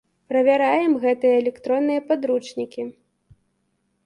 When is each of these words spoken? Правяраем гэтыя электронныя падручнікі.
Правяраем 0.31 0.95
гэтыя 1.03 1.35
электронныя 1.41 2.01
падручнікі. 2.09 2.89